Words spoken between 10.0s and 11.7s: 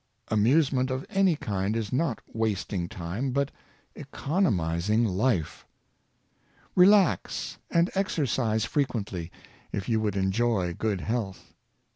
would enjoy good health.